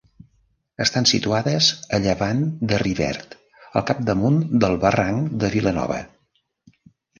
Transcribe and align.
Estan 0.85 1.03
situades 1.11 1.67
a 1.97 1.99
llevant 2.05 2.41
de 2.73 2.81
Rivert, 2.85 3.37
al 3.81 3.87
capdamunt 3.93 4.41
del 4.65 4.81
barranc 4.89 5.39
de 5.45 5.55
Vilanova. 5.59 6.03